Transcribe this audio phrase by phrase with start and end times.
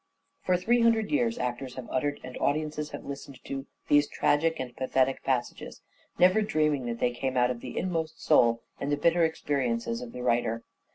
[0.41, 4.07] For three hundred years actors have uttered and A future audiences have listened to these
[4.07, 5.83] tragic and pathetic passages,
[6.17, 10.11] never dreaming that they came out of the inmost soul and the bitter experiences of
[10.11, 10.63] the writer.